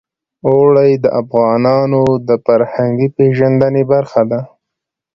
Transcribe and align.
اوړي 0.47 0.91
د 1.03 1.05
افغانانو 1.21 2.03
د 2.27 2.29
فرهنګي 2.45 3.07
پیژندنې 3.17 3.83
برخه 3.93 4.21
ده. 4.31 4.39